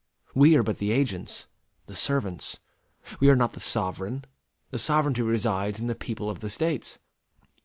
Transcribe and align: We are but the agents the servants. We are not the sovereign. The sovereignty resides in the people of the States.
We 0.33 0.55
are 0.55 0.63
but 0.63 0.79
the 0.79 0.89
agents 0.91 1.45
the 1.85 1.93
servants. 1.93 2.59
We 3.19 3.29
are 3.29 3.35
not 3.35 3.53
the 3.53 3.59
sovereign. 3.59 4.25
The 4.71 4.79
sovereignty 4.79 5.21
resides 5.21 5.79
in 5.79 5.85
the 5.85 5.93
people 5.93 6.27
of 6.27 6.39
the 6.39 6.49
States. 6.49 6.97